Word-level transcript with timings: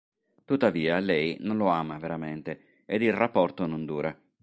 Tuttavia 0.45 0.97
lei 0.99 1.37
non 1.41 1.57
lo 1.57 1.67
ama 1.69 1.99
veramente 1.99 2.81
ed 2.87 3.03
il 3.03 3.13
rapporto 3.13 3.67
non 3.67 3.85
dura. 3.85 4.19